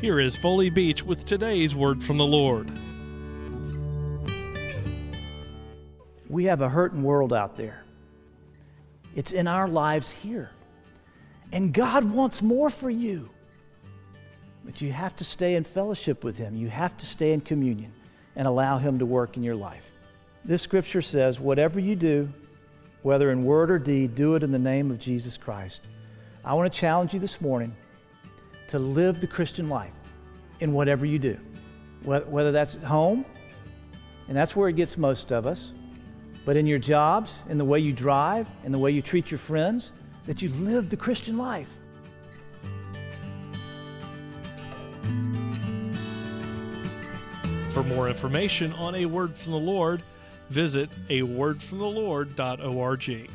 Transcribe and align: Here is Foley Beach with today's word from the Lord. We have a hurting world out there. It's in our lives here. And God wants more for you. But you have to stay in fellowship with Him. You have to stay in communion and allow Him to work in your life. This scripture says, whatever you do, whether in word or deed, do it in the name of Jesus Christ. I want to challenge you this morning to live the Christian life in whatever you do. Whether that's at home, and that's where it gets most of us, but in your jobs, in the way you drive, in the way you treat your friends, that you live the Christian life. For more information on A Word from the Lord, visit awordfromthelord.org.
Here 0.00 0.18
is 0.18 0.34
Foley 0.34 0.70
Beach 0.70 1.04
with 1.04 1.26
today's 1.26 1.74
word 1.74 2.02
from 2.02 2.16
the 2.16 2.24
Lord. 2.24 2.70
We 6.26 6.44
have 6.44 6.62
a 6.62 6.70
hurting 6.70 7.02
world 7.02 7.34
out 7.34 7.56
there. 7.56 7.84
It's 9.14 9.32
in 9.32 9.46
our 9.46 9.68
lives 9.68 10.10
here. 10.10 10.48
And 11.52 11.74
God 11.74 12.10
wants 12.10 12.40
more 12.40 12.70
for 12.70 12.88
you. 12.88 13.28
But 14.64 14.80
you 14.80 14.90
have 14.90 15.14
to 15.16 15.24
stay 15.24 15.54
in 15.54 15.64
fellowship 15.64 16.24
with 16.24 16.38
Him. 16.38 16.56
You 16.56 16.70
have 16.70 16.96
to 16.96 17.04
stay 17.04 17.34
in 17.34 17.42
communion 17.42 17.92
and 18.36 18.48
allow 18.48 18.78
Him 18.78 19.00
to 19.00 19.06
work 19.06 19.36
in 19.36 19.42
your 19.42 19.56
life. 19.56 19.84
This 20.46 20.62
scripture 20.62 21.02
says, 21.02 21.38
whatever 21.38 21.78
you 21.78 21.94
do, 21.94 22.32
whether 23.02 23.30
in 23.30 23.44
word 23.44 23.70
or 23.70 23.78
deed, 23.78 24.14
do 24.14 24.34
it 24.34 24.44
in 24.44 24.50
the 24.50 24.58
name 24.58 24.90
of 24.90 24.98
Jesus 24.98 25.36
Christ. 25.36 25.82
I 26.42 26.54
want 26.54 26.72
to 26.72 26.78
challenge 26.78 27.12
you 27.12 27.20
this 27.20 27.38
morning 27.42 27.76
to 28.70 28.78
live 28.78 29.20
the 29.20 29.26
Christian 29.26 29.68
life 29.68 29.92
in 30.60 30.72
whatever 30.72 31.04
you 31.04 31.18
do. 31.18 31.36
Whether 32.04 32.52
that's 32.52 32.76
at 32.76 32.82
home, 32.82 33.26
and 34.28 34.36
that's 34.36 34.56
where 34.56 34.68
it 34.68 34.76
gets 34.76 34.96
most 34.96 35.32
of 35.32 35.46
us, 35.46 35.72
but 36.46 36.56
in 36.56 36.66
your 36.66 36.78
jobs, 36.78 37.42
in 37.48 37.58
the 37.58 37.64
way 37.64 37.80
you 37.80 37.92
drive, 37.92 38.46
in 38.64 38.72
the 38.72 38.78
way 38.78 38.90
you 38.90 39.02
treat 39.02 39.30
your 39.30 39.38
friends, 39.38 39.92
that 40.24 40.40
you 40.40 40.48
live 40.50 40.88
the 40.88 40.96
Christian 40.96 41.36
life. 41.36 41.68
For 47.72 47.82
more 47.84 48.08
information 48.08 48.72
on 48.74 48.94
A 48.94 49.06
Word 49.06 49.36
from 49.36 49.52
the 49.52 49.58
Lord, 49.58 50.02
visit 50.48 50.90
awordfromthelord.org. 51.08 53.30